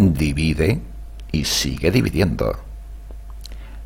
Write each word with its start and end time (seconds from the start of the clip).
divide 0.00 0.80
y 1.30 1.44
sigue 1.44 1.90
dividiendo. 1.90 2.58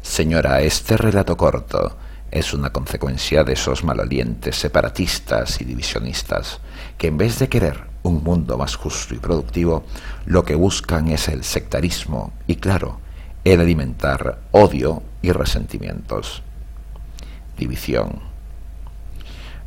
Señora, 0.00 0.60
este 0.62 0.96
relato 0.96 1.36
corto 1.36 1.96
es 2.30 2.54
una 2.54 2.70
consecuencia 2.70 3.42
de 3.42 3.54
esos 3.54 3.84
malolientes 3.84 4.56
separatistas 4.56 5.60
y 5.60 5.64
divisionistas 5.64 6.60
que 6.98 7.08
en 7.08 7.18
vez 7.18 7.38
de 7.38 7.48
querer 7.48 7.84
un 8.02 8.22
mundo 8.22 8.58
más 8.58 8.76
justo 8.76 9.14
y 9.14 9.18
productivo, 9.18 9.84
lo 10.26 10.44
que 10.44 10.54
buscan 10.54 11.08
es 11.08 11.28
el 11.28 11.42
sectarismo 11.42 12.32
y, 12.46 12.56
claro, 12.56 13.00
el 13.44 13.60
alimentar 13.60 14.38
odio 14.52 15.02
y 15.22 15.32
resentimientos. 15.32 16.42
División. 17.56 18.20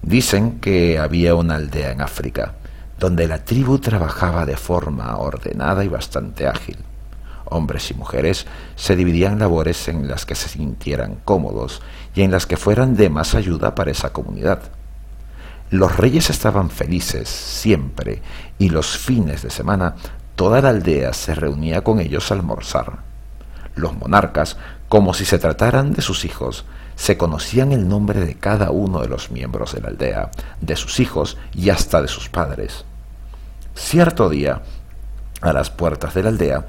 Dicen 0.02 0.60
que 0.60 1.00
había 1.00 1.36
una 1.36 1.56
aldea 1.56 1.92
en 1.92 2.02
África 2.02 2.54
donde 3.00 3.28
la 3.28 3.46
tribu 3.46 3.80
trabajaba 3.80 4.46
de 4.46 4.58
forma 4.58 5.16
ordenada 5.18 5.84
y 5.84 5.88
bastante 5.88 6.48
ágil. 6.48 6.78
Hombres 7.46 7.92
y 7.92 7.94
mujeres 7.94 8.46
se 8.76 8.96
dividían 8.96 9.40
labores 9.40 9.88
en 9.88 10.08
las 10.08 10.26
que 10.26 10.36
se 10.36 10.50
sintieran 10.50 11.20
cómodos 11.24 11.82
y 12.14 12.24
en 12.24 12.32
las 12.32 12.46
que 12.46 12.58
fueran 12.58 12.96
de 12.96 13.10
más 13.10 13.36
ayuda 13.36 13.76
para 13.76 13.92
esa 13.92 14.12
comunidad. 14.12 14.60
Los 15.70 15.98
reyes 15.98 16.30
estaban 16.30 16.70
felices 16.70 17.30
siempre 17.30 18.22
y 18.58 18.70
los 18.70 18.98
fines 18.98 19.44
de 19.44 19.50
semana 19.50 19.96
toda 20.36 20.62
la 20.62 20.70
aldea 20.70 21.14
se 21.14 21.36
reunía 21.36 21.84
con 21.84 22.00
ellos 22.00 22.32
a 22.32 22.36
almorzar. 22.36 23.00
Los 23.76 23.96
monarcas, 23.98 24.58
como 24.88 25.14
si 25.14 25.26
se 25.26 25.40
trataran 25.40 25.94
de 25.94 26.02
sus 26.02 26.26
hijos, 26.26 26.66
se 26.98 27.16
conocían 27.16 27.72
el 27.72 27.88
nombre 27.88 28.20
de 28.20 28.36
cada 28.36 28.72
uno 28.72 29.02
de 29.02 29.08
los 29.08 29.32
miembros 29.32 29.74
de 29.74 29.82
la 29.82 29.90
aldea, 29.90 30.32
de 30.60 30.76
sus 30.76 31.00
hijos 31.00 31.38
y 31.54 31.70
hasta 31.70 32.02
de 32.02 32.08
sus 32.08 32.28
padres. 32.28 32.86
Cierto 33.76 34.30
día, 34.30 34.64
a 35.42 35.54
las 35.54 35.70
puertas 35.70 36.16
de 36.16 36.24
la 36.24 36.30
aldea, 36.30 36.66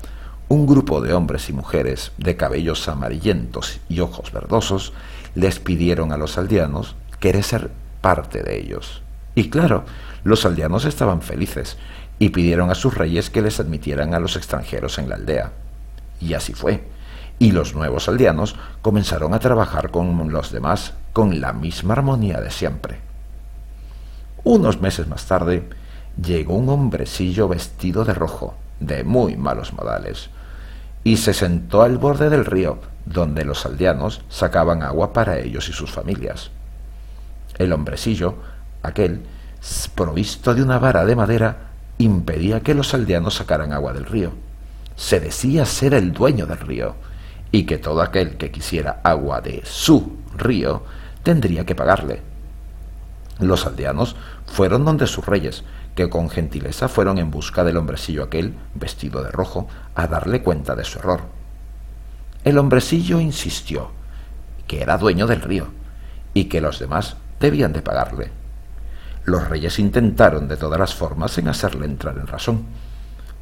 un 0.48 0.66
grupo 0.66 1.00
de 1.00 1.14
hombres 1.14 1.48
y 1.48 1.54
mujeres 1.54 2.12
de 2.18 2.36
cabellos 2.36 2.88
amarillentos 2.88 3.80
y 3.88 4.00
ojos 4.00 4.30
verdosos 4.30 4.92
les 5.34 5.58
pidieron 5.58 6.12
a 6.12 6.18
los 6.18 6.36
aldeanos 6.36 6.94
querer 7.20 7.42
ser 7.42 7.70
parte 8.02 8.42
de 8.42 8.60
ellos. 8.60 9.02
Y 9.34 9.48
claro, 9.48 9.84
los 10.24 10.44
aldeanos 10.44 10.84
estaban 10.84 11.22
felices 11.22 11.78
y 12.18 12.30
pidieron 12.30 12.70
a 12.70 12.74
sus 12.74 12.94
reyes 12.94 13.30
que 13.30 13.40
les 13.42 13.60
admitieran 13.60 14.12
a 14.12 14.20
los 14.20 14.36
extranjeros 14.36 14.98
en 14.98 15.08
la 15.08 15.14
aldea. 15.14 15.52
Y 16.20 16.34
así 16.34 16.52
fue 16.52 16.84
y 17.38 17.52
los 17.52 17.74
nuevos 17.74 18.08
aldeanos 18.08 18.56
comenzaron 18.82 19.34
a 19.34 19.38
trabajar 19.38 19.90
con 19.90 20.32
los 20.32 20.50
demás 20.50 20.94
con 21.12 21.40
la 21.40 21.52
misma 21.52 21.94
armonía 21.94 22.40
de 22.40 22.50
siempre. 22.50 23.00
Unos 24.44 24.80
meses 24.80 25.06
más 25.08 25.26
tarde, 25.26 25.68
llegó 26.20 26.54
un 26.54 26.68
hombrecillo 26.68 27.48
vestido 27.48 28.04
de 28.04 28.14
rojo, 28.14 28.54
de 28.80 29.04
muy 29.04 29.36
malos 29.36 29.72
modales, 29.72 30.30
y 31.04 31.16
se 31.16 31.34
sentó 31.34 31.82
al 31.82 31.98
borde 31.98 32.28
del 32.28 32.44
río, 32.44 32.78
donde 33.04 33.44
los 33.44 33.64
aldeanos 33.66 34.22
sacaban 34.28 34.82
agua 34.82 35.12
para 35.12 35.38
ellos 35.38 35.68
y 35.68 35.72
sus 35.72 35.90
familias. 35.90 36.50
El 37.56 37.72
hombrecillo, 37.72 38.36
aquel, 38.82 39.22
provisto 39.94 40.54
de 40.54 40.62
una 40.62 40.78
vara 40.78 41.04
de 41.04 41.16
madera, 41.16 41.56
impedía 41.98 42.60
que 42.60 42.74
los 42.74 42.94
aldeanos 42.94 43.34
sacaran 43.34 43.72
agua 43.72 43.92
del 43.92 44.04
río. 44.04 44.32
Se 44.96 45.20
decía 45.20 45.64
ser 45.64 45.94
el 45.94 46.12
dueño 46.12 46.46
del 46.46 46.58
río, 46.58 46.94
y 47.50 47.64
que 47.64 47.78
todo 47.78 48.02
aquel 48.02 48.36
que 48.36 48.50
quisiera 48.50 49.00
agua 49.02 49.40
de 49.40 49.62
su 49.64 50.18
río 50.36 50.82
tendría 51.22 51.64
que 51.64 51.74
pagarle. 51.74 52.22
Los 53.40 53.66
aldeanos 53.66 54.16
fueron 54.46 54.84
donde 54.84 55.06
sus 55.06 55.24
reyes, 55.24 55.64
que 55.94 56.08
con 56.08 56.28
gentileza 56.30 56.88
fueron 56.88 57.18
en 57.18 57.30
busca 57.30 57.64
del 57.64 57.76
hombrecillo 57.76 58.22
aquel, 58.22 58.54
vestido 58.74 59.22
de 59.22 59.30
rojo, 59.30 59.68
a 59.94 60.06
darle 60.06 60.42
cuenta 60.42 60.74
de 60.74 60.84
su 60.84 60.98
error. 60.98 61.22
El 62.44 62.58
hombrecillo 62.58 63.20
insistió 63.20 63.90
que 64.66 64.82
era 64.82 64.98
dueño 64.98 65.26
del 65.26 65.40
río 65.40 65.68
y 66.34 66.44
que 66.44 66.60
los 66.60 66.78
demás 66.78 67.16
debían 67.40 67.72
de 67.72 67.82
pagarle. 67.82 68.30
Los 69.24 69.48
reyes 69.48 69.78
intentaron 69.78 70.48
de 70.48 70.56
todas 70.56 70.78
las 70.78 70.94
formas 70.94 71.36
en 71.38 71.48
hacerle 71.48 71.86
entrar 71.86 72.16
en 72.16 72.26
razón, 72.26 72.64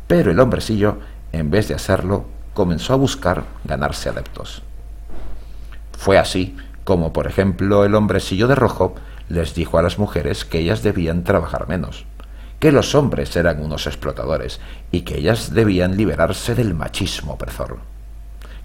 pero 0.07 0.31
el 0.31 0.41
hombrecillo, 0.41 0.99
en 1.33 1.51
vez 1.51 1.69
de 1.69 1.75
hacerlo, 1.75 2.27
comenzó 2.57 2.95
a 2.95 2.97
buscar 2.97 3.45
ganarse 3.65 4.09
adeptos. 4.09 4.63
Fue 5.93 6.17
así 6.17 6.57
como, 6.85 7.13
por 7.13 7.27
ejemplo, 7.27 7.85
el 7.85 7.95
hombrecillo 7.95 8.49
de 8.49 8.55
rojo 8.55 8.95
les 9.29 9.55
dijo 9.55 9.77
a 9.77 9.83
las 9.83 9.99
mujeres 9.99 10.47
que 10.47 10.61
ellas 10.61 10.83
debían 10.83 11.23
trabajar 11.23 11.69
menos, 11.69 12.07
que 12.59 12.73
los 12.73 12.95
hombres 12.95 13.37
eran 13.37 13.63
unos 13.63 13.87
explotadores 13.87 14.59
y 14.91 15.03
que 15.03 15.19
ellas 15.19 15.53
debían 15.53 15.99
liberarse 15.99 16.55
del 16.55 16.73
machismo 16.73 17.35
opresor, 17.35 17.77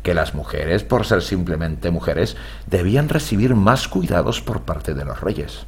que 0.04 0.14
las 0.14 0.36
mujeres, 0.36 0.84
por 0.84 1.06
ser 1.06 1.22
simplemente 1.22 1.92
mujeres, 1.92 2.38
debían 2.68 3.10
recibir 3.10 3.56
más 3.56 3.90
cuidados 3.90 4.40
por 4.40 4.62
parte 4.62 4.94
de 4.94 5.04
los 5.04 5.20
reyes, 5.20 5.66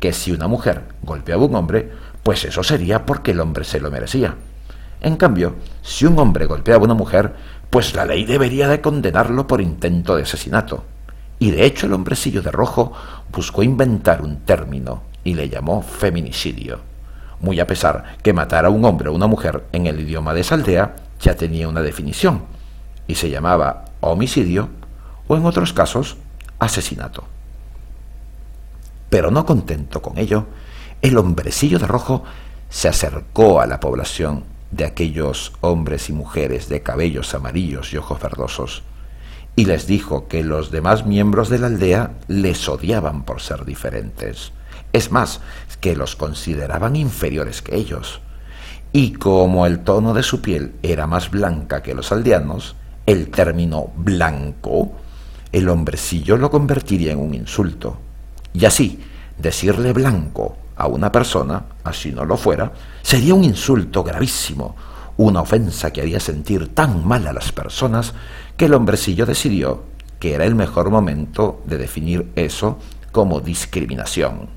que 0.00 0.14
si 0.14 0.32
una 0.32 0.48
mujer 0.48 0.84
golpeaba 1.02 1.42
a 1.42 1.46
un 1.46 1.56
hombre, 1.56 1.92
pues 2.22 2.46
eso 2.46 2.62
sería 2.62 3.04
porque 3.04 3.32
el 3.32 3.40
hombre 3.40 3.64
se 3.64 3.80
lo 3.80 3.90
merecía, 3.90 4.34
en 5.00 5.16
cambio, 5.16 5.56
si 5.82 6.06
un 6.06 6.18
hombre 6.18 6.46
golpeaba 6.46 6.82
a 6.82 6.84
una 6.84 6.94
mujer, 6.94 7.34
pues 7.70 7.94
la 7.94 8.04
ley 8.04 8.24
debería 8.24 8.68
de 8.68 8.80
condenarlo 8.80 9.46
por 9.46 9.60
intento 9.60 10.16
de 10.16 10.22
asesinato. 10.22 10.84
Y 11.38 11.50
de 11.50 11.66
hecho 11.66 11.86
el 11.86 11.92
hombrecillo 11.92 12.40
de 12.40 12.50
rojo 12.50 12.92
buscó 13.32 13.62
inventar 13.62 14.22
un 14.22 14.40
término 14.40 15.02
y 15.24 15.34
le 15.34 15.48
llamó 15.48 15.82
feminicidio. 15.82 16.80
Muy 17.40 17.60
a 17.60 17.66
pesar 17.66 18.16
que 18.22 18.32
matar 18.32 18.64
a 18.64 18.70
un 18.70 18.84
hombre 18.84 19.08
o 19.08 19.12
una 19.12 19.26
mujer 19.26 19.64
en 19.72 19.86
el 19.86 20.00
idioma 20.00 20.32
de 20.32 20.40
esa 20.40 20.54
aldea 20.54 20.94
ya 21.20 21.34
tenía 21.34 21.68
una 21.68 21.82
definición 21.82 22.44
y 23.06 23.16
se 23.16 23.28
llamaba 23.28 23.86
homicidio 24.00 24.68
o 25.26 25.36
en 25.36 25.44
otros 25.44 25.72
casos 25.72 26.16
asesinato. 26.58 27.24
Pero 29.10 29.30
no 29.30 29.44
contento 29.44 30.00
con 30.00 30.18
ello, 30.18 30.46
el 31.02 31.18
hombrecillo 31.18 31.78
de 31.78 31.86
rojo 31.86 32.24
se 32.68 32.88
acercó 32.88 33.60
a 33.60 33.66
la 33.66 33.80
población 33.80 34.44
de 34.74 34.84
aquellos 34.84 35.52
hombres 35.60 36.08
y 36.10 36.12
mujeres 36.12 36.68
de 36.68 36.82
cabellos 36.82 37.34
amarillos 37.34 37.92
y 37.92 37.96
ojos 37.96 38.20
verdosos, 38.20 38.82
y 39.56 39.66
les 39.66 39.86
dijo 39.86 40.26
que 40.26 40.42
los 40.42 40.72
demás 40.72 41.06
miembros 41.06 41.48
de 41.48 41.60
la 41.60 41.68
aldea 41.68 42.10
les 42.26 42.68
odiaban 42.68 43.24
por 43.24 43.40
ser 43.40 43.64
diferentes. 43.64 44.52
Es 44.92 45.12
más, 45.12 45.40
que 45.80 45.94
los 45.94 46.16
consideraban 46.16 46.96
inferiores 46.96 47.62
que 47.62 47.76
ellos. 47.76 48.20
Y 48.92 49.12
como 49.12 49.66
el 49.66 49.80
tono 49.80 50.12
de 50.12 50.24
su 50.24 50.40
piel 50.40 50.72
era 50.82 51.06
más 51.06 51.30
blanca 51.30 51.82
que 51.82 51.94
los 51.94 52.10
aldeanos, 52.10 52.74
el 53.06 53.30
término 53.30 53.92
blanco, 53.96 54.92
el 55.52 55.68
hombrecillo 55.68 56.36
lo 56.36 56.50
convertiría 56.50 57.12
en 57.12 57.20
un 57.20 57.34
insulto. 57.34 57.98
Y 58.52 58.64
así, 58.64 59.00
decirle 59.38 59.92
blanco 59.92 60.56
a 60.84 60.88
una 60.88 61.10
persona, 61.10 61.64
así 61.82 62.12
no 62.12 62.24
lo 62.24 62.36
fuera, 62.36 62.72
sería 63.02 63.34
un 63.34 63.44
insulto 63.44 64.02
gravísimo, 64.02 64.76
una 65.16 65.40
ofensa 65.40 65.92
que 65.92 66.00
haría 66.00 66.20
sentir 66.20 66.74
tan 66.74 67.06
mal 67.06 67.26
a 67.26 67.32
las 67.32 67.52
personas 67.52 68.14
que 68.56 68.66
el 68.66 68.74
hombrecillo 68.74 69.26
decidió 69.26 69.94
que 70.24 70.34
era 70.34 70.46
el 70.46 70.54
mejor 70.54 70.88
momento 70.88 71.62
de 71.66 71.76
definir 71.76 72.32
eso 72.34 72.78
como 73.12 73.40
discriminación. 73.40 74.48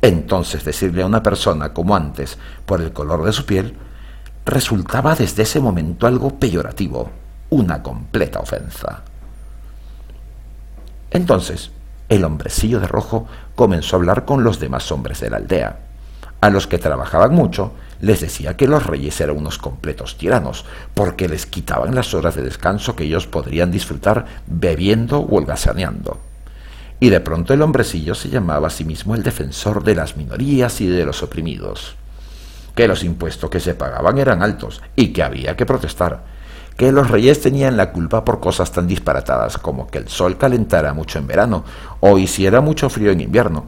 Entonces 0.00 0.64
decirle 0.64 1.02
a 1.02 1.06
una 1.06 1.22
persona 1.22 1.72
como 1.72 1.96
antes 1.96 2.38
por 2.66 2.80
el 2.80 2.92
color 2.92 3.24
de 3.24 3.32
su 3.32 3.44
piel 3.44 3.76
resultaba 4.46 5.14
desde 5.14 5.42
ese 5.42 5.58
momento 5.58 6.06
algo 6.06 6.38
peyorativo, 6.38 7.10
una 7.50 7.82
completa 7.82 8.38
ofensa. 8.38 9.02
Entonces, 11.10 11.70
el 12.14 12.24
hombrecillo 12.24 12.78
de 12.78 12.86
rojo 12.86 13.26
comenzó 13.54 13.96
a 13.96 13.98
hablar 13.98 14.24
con 14.24 14.44
los 14.44 14.60
demás 14.60 14.92
hombres 14.92 15.20
de 15.20 15.30
la 15.30 15.38
aldea. 15.38 15.78
A 16.40 16.50
los 16.50 16.66
que 16.66 16.78
trabajaban 16.78 17.34
mucho 17.34 17.72
les 18.00 18.20
decía 18.20 18.56
que 18.56 18.66
los 18.66 18.84
reyes 18.84 19.20
eran 19.20 19.36
unos 19.36 19.58
completos 19.58 20.18
tiranos, 20.18 20.64
porque 20.92 21.28
les 21.28 21.46
quitaban 21.46 21.94
las 21.94 22.14
horas 22.14 22.34
de 22.34 22.42
descanso 22.42 22.96
que 22.96 23.04
ellos 23.04 23.26
podrían 23.28 23.70
disfrutar 23.70 24.26
bebiendo 24.46 25.20
o 25.20 25.36
holgazaneando. 25.36 26.20
Y 27.00 27.10
de 27.10 27.20
pronto 27.20 27.54
el 27.54 27.62
hombrecillo 27.62 28.14
se 28.14 28.28
llamaba 28.28 28.66
a 28.66 28.70
sí 28.70 28.84
mismo 28.84 29.14
el 29.14 29.22
defensor 29.22 29.82
de 29.84 29.94
las 29.94 30.16
minorías 30.16 30.80
y 30.80 30.86
de 30.86 31.06
los 31.06 31.22
oprimidos, 31.22 31.94
que 32.74 32.88
los 32.88 33.04
impuestos 33.04 33.48
que 33.48 33.60
se 33.60 33.74
pagaban 33.74 34.18
eran 34.18 34.42
altos 34.42 34.82
y 34.96 35.12
que 35.12 35.22
había 35.22 35.56
que 35.56 35.66
protestar, 35.66 36.24
que 36.82 36.90
los 36.90 37.12
reyes 37.12 37.40
tenían 37.40 37.76
la 37.76 37.92
culpa 37.92 38.24
por 38.24 38.40
cosas 38.40 38.72
tan 38.72 38.88
disparatadas 38.88 39.56
como 39.56 39.86
que 39.86 39.98
el 39.98 40.08
sol 40.08 40.36
calentara 40.36 40.92
mucho 40.92 41.20
en 41.20 41.28
verano 41.28 41.62
o 42.00 42.18
hiciera 42.18 42.60
mucho 42.60 42.90
frío 42.90 43.12
en 43.12 43.20
invierno, 43.20 43.66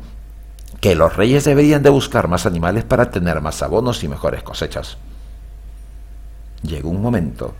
que 0.81 0.96
los 0.96 1.14
reyes 1.14 1.44
deberían 1.44 1.84
de 1.84 1.90
buscar 1.90 2.26
más 2.26 2.44
animales 2.44 2.82
para 2.82 3.12
tener 3.12 3.40
más 3.40 3.62
abonos 3.62 4.02
y 4.02 4.08
mejores 4.08 4.43
cosechas. 4.43 4.96
Llegó 6.64 6.88
un 6.88 7.00
momento 7.00 7.55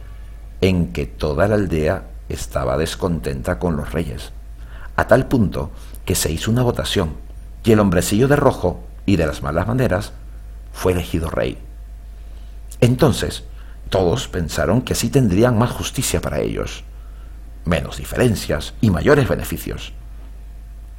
en 0.61 0.93
que 0.93 1.06
toda 1.06 1.47
la 1.47 1.55
aldea 1.55 2.03
estaba 2.29 2.77
descontenta 2.77 3.61
con 3.61 3.77
los 3.77 3.93
reyes, 3.93 4.33
a 4.97 5.07
tal 5.07 5.27
punto 5.27 5.71
que 6.05 6.17
se 6.17 6.33
hizo 6.33 6.50
una 6.50 6.65
votación 6.65 7.11
y 7.62 7.71
el 7.71 7.79
hombrecillo 7.79 8.27
de 8.27 8.35
rojo 8.35 8.81
y 9.07 9.15
de 9.15 9.27
las 9.29 9.41
malas 9.41 9.69
maneras 9.69 10.15
fue 10.73 10.91
elegido 10.91 11.31
rey. 11.31 11.59
Entonces, 12.81 13.45
Todos 13.91 14.29
pensaron 14.29 14.83
que 14.83 14.95
así 14.95 15.09
tendrían 15.11 15.59
más 15.59 15.71
justicia 15.71 16.21
para 16.21 16.41
ellos, 16.41 16.85
menos 17.65 17.97
diferencias 17.97 18.75
y 18.81 18.91
mayores 18.91 19.29
beneficios. 19.29 19.93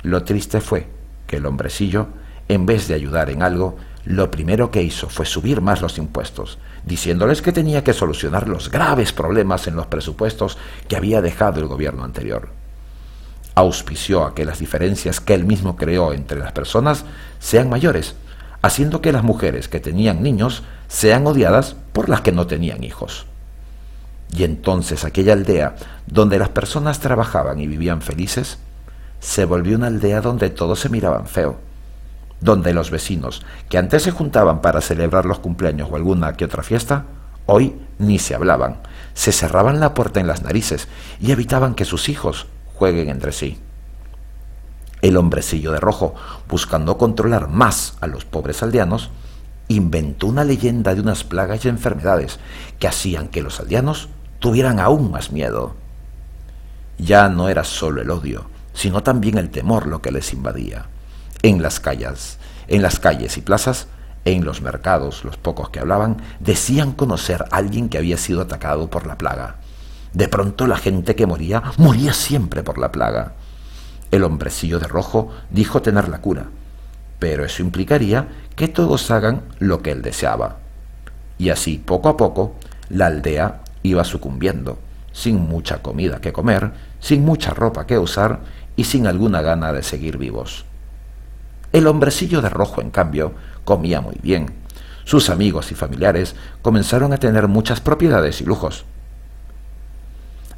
Lo 0.02 0.24
triste 0.24 0.62
fue 0.62 0.88
que 1.28 1.38
el 1.38 1.46
hombrecillo, 1.46 2.08
en 2.48 2.66
vez 2.66 2.88
de 2.88 2.94
ayudar 2.94 3.30
en 3.30 3.42
algo, 3.42 3.78
lo 4.06 4.30
primero 4.30 4.70
que 4.70 4.84
hizo 4.84 5.10
fue 5.10 5.26
subir 5.26 5.62
más 5.62 5.82
los 5.82 5.98
impuestos, 5.98 6.60
diciéndoles 6.86 7.42
que 7.42 7.52
tenía 7.52 7.84
que 7.84 7.94
solucionar 7.94 8.48
los 8.48 8.70
graves 8.70 9.12
problemas 9.12 9.68
en 9.68 9.76
los 9.76 9.88
presupuestos 9.88 10.58
que 10.88 10.96
había 10.96 11.22
dejado 11.22 11.60
el 11.60 11.68
gobierno 11.68 12.04
anterior. 12.04 12.50
Auspició 13.56 14.24
a 14.26 14.36
que 14.36 14.46
las 14.46 14.60
diferencias 14.60 15.20
que 15.20 15.34
él 15.34 15.46
mismo 15.46 15.76
creó 15.76 16.14
entre 16.14 16.38
las 16.38 16.52
personas 16.52 17.06
sean 17.40 17.68
mayores, 17.68 18.16
haciendo 18.62 19.02
que 19.02 19.12
las 19.12 19.24
mujeres 19.24 19.68
que 19.68 19.80
tenían 19.80 20.22
niños 20.22 20.64
sean 20.88 21.26
odiadas 21.26 21.76
por 21.96 22.10
las 22.10 22.20
que 22.20 22.34
no 22.34 22.46
tenían 22.46 22.84
hijos. 22.84 23.26
Y 24.36 24.44
entonces 24.44 25.06
aquella 25.06 25.32
aldea 25.32 25.78
donde 26.06 26.38
las 26.38 26.50
personas 26.50 27.00
trabajaban 27.00 27.62
y 27.62 27.68
vivían 27.68 28.02
felices, 28.02 28.60
se 29.22 29.46
volvió 29.46 29.78
una 29.78 29.88
aldea 29.88 30.20
donde 30.20 30.50
todos 30.50 30.82
se 30.82 30.90
miraban 30.90 31.26
feo 31.26 31.58
donde 32.42 32.74
los 32.74 32.92
vecinos, 32.92 33.44
que 33.70 33.78
antes 33.78 34.04
se 34.04 34.12
juntaban 34.12 34.62
para 34.62 34.82
celebrar 34.82 35.26
los 35.26 35.40
cumpleaños 35.40 35.90
o 35.90 35.96
alguna 35.96 36.34
que 36.34 36.46
otra 36.46 36.64
fiesta, 36.64 37.06
hoy 37.46 37.76
ni 37.98 38.20
se 38.20 38.36
hablaban, 38.36 38.82
se 39.14 39.32
cerraban 39.32 39.80
la 39.80 39.94
puerta 39.94 40.20
en 40.20 40.28
las 40.28 40.44
narices 40.44 40.90
y 41.22 41.32
evitaban 41.32 41.76
que 41.76 41.86
sus 41.86 42.10
hijos 42.10 42.48
jueguen 42.76 43.10
entre 43.10 43.32
sí. 43.32 43.58
El 45.02 45.18
hombrecillo 45.18 45.72
de 45.72 45.80
rojo, 45.80 46.14
buscando 46.50 46.98
controlar 46.98 47.48
más 47.48 47.96
a 48.02 48.08
los 48.08 48.26
pobres 48.26 48.62
aldeanos, 48.64 49.12
inventó 49.68 50.28
una 50.28 50.44
leyenda 50.44 50.94
de 50.94 51.02
unas 51.02 51.24
plagas 51.24 51.66
y 51.66 51.70
enfermedades 51.70 52.40
que 52.80 52.88
hacían 52.88 53.28
que 53.28 53.42
los 53.42 53.60
aldeanos 53.60 54.10
tuvieran 54.40 54.80
aún 54.80 55.12
más 55.12 55.32
miedo. 55.32 55.76
Ya 56.98 57.30
no 57.30 57.50
era 57.50 57.64
solo 57.64 58.02
el 58.02 58.12
odio, 58.12 58.46
sino 58.74 59.04
también 59.04 59.38
el 59.38 59.50
temor 59.50 59.88
lo 59.88 60.02
que 60.02 60.12
les 60.12 60.34
invadía 60.34 60.86
en 61.46 61.62
las 61.62 61.80
calles, 61.80 62.40
en 62.68 62.82
las 62.82 63.00
calles 63.00 63.38
y 63.38 63.42
plazas, 63.42 63.88
en 64.26 64.46
los 64.46 64.62
mercados, 64.62 65.24
los 65.24 65.38
pocos 65.38 65.70
que 65.70 65.80
hablaban, 65.80 66.18
decían 66.40 66.92
conocer 66.92 67.44
a 67.44 67.58
alguien 67.58 67.88
que 67.88 68.00
había 68.00 68.18
sido 68.18 68.42
atacado 68.42 68.90
por 68.90 69.06
la 69.06 69.20
plaga. 69.20 69.58
De 70.14 70.28
pronto 70.28 70.66
la 70.66 70.78
gente 70.78 71.16
que 71.16 71.28
moría, 71.28 71.62
moría 71.78 72.14
siempre 72.14 72.64
por 72.64 72.80
la 72.80 72.92
plaga. 72.92 73.34
El 74.10 74.24
hombrecillo 74.24 74.80
de 74.80 74.88
rojo 74.88 75.32
dijo 75.52 75.84
tener 75.84 76.10
la 76.10 76.20
cura, 76.20 76.48
pero 77.20 77.46
eso 77.46 77.62
implicaría 77.62 78.28
que 78.56 78.68
todos 78.68 79.10
hagan 79.12 79.44
lo 79.60 79.82
que 79.82 79.92
él 79.92 80.02
deseaba. 80.02 80.58
Y 81.38 81.50
así, 81.50 81.78
poco 81.78 82.10
a 82.10 82.18
poco, 82.18 82.56
la 82.90 83.08
aldea 83.08 83.62
iba 83.84 84.04
sucumbiendo, 84.04 84.80
sin 85.12 85.40
mucha 85.40 85.82
comida 85.82 86.22
que 86.22 86.34
comer, 86.34 86.72
sin 87.00 87.24
mucha 87.26 87.52
ropa 87.54 87.86
que 87.86 87.98
usar 87.98 88.40
y 88.76 88.86
sin 88.86 89.08
alguna 89.08 89.42
gana 89.42 89.74
de 89.74 89.84
seguir 89.84 90.18
vivos. 90.18 90.66
El 91.72 91.88
hombrecillo 91.88 92.42
de 92.42 92.50
rojo, 92.50 92.82
en 92.82 92.90
cambio, 92.90 93.34
comía 93.64 94.02
muy 94.02 94.18
bien. 94.22 94.54
Sus 95.04 95.30
amigos 95.30 95.72
y 95.72 95.76
familiares 95.76 96.36
comenzaron 96.62 97.14
a 97.14 97.18
tener 97.18 97.48
muchas 97.48 97.82
propiedades 97.82 98.42
y 98.42 98.46
lujos. 98.46 98.86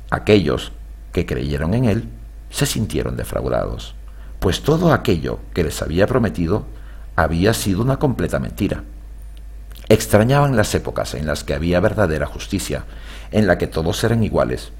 Aquellos 0.10 0.72
que 1.12 1.26
creyeron 1.26 1.74
en 1.74 1.86
él 1.86 2.10
se 2.50 2.66
sintieron 2.66 3.18
defraudados, 3.18 3.96
pues 4.40 4.62
todo 4.62 4.94
aquello 4.94 5.40
que 5.54 5.64
les 5.64 5.82
había 5.82 6.08
prometido 6.08 6.66
había 7.16 7.54
sido 7.54 7.82
una 7.82 7.98
completa 7.98 8.40
mentira. 8.40 8.84
Extrañaban 9.90 10.56
las 10.56 10.76
épocas 10.76 11.14
en 11.14 11.26
las 11.26 11.44
que 11.44 11.54
había 11.54 11.80
verdadera 11.80 12.26
justicia, 12.26 12.84
en 13.32 13.48
la 13.48 13.58
que 13.58 13.68
todos 13.68 14.04
eran 14.04 14.24
iguales, 14.24 14.72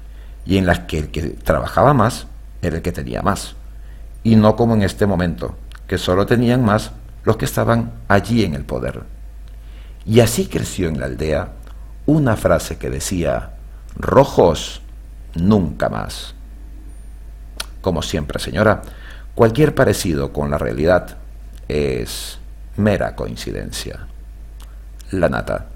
y 0.44 0.58
en 0.58 0.66
las 0.66 0.80
que 0.80 0.98
el 0.98 1.08
que 1.10 1.22
trabajaba 1.30 1.94
más 1.94 2.26
era 2.62 2.76
el 2.76 2.82
que 2.82 2.92
tenía 2.92 3.22
más, 3.22 3.54
y 4.22 4.36
no 4.36 4.56
como 4.56 4.74
en 4.74 4.82
este 4.82 5.06
momento, 5.06 5.56
que 5.86 5.98
solo 5.98 6.26
tenían 6.26 6.64
más 6.64 6.92
los 7.24 7.36
que 7.36 7.44
estaban 7.44 7.92
allí 8.08 8.44
en 8.44 8.54
el 8.54 8.64
poder. 8.64 9.02
Y 10.04 10.20
así 10.20 10.46
creció 10.46 10.88
en 10.88 11.00
la 11.00 11.06
aldea 11.06 11.52
una 12.06 12.36
frase 12.36 12.78
que 12.78 12.88
decía, 12.88 13.50
rojos, 13.96 14.80
nunca 15.34 15.88
más. 15.88 16.34
Como 17.80 18.02
siempre, 18.02 18.38
señora, 18.38 18.82
cualquier 19.38 19.72
parecido 19.72 20.32
con 20.32 20.50
la 20.50 20.58
realidad 20.58 21.16
es 21.68 22.40
mera 22.76 23.14
coincidencia. 23.14 24.08
La 25.12 25.28
nata. 25.28 25.66